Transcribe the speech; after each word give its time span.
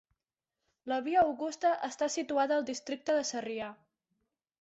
La 0.91 0.95
Via 1.07 1.19
Augusta 1.25 1.73
està 1.87 2.07
situada 2.13 2.57
al 2.61 2.65
districte 2.71 3.19
de 3.19 3.27
Sarrià. 3.33 3.69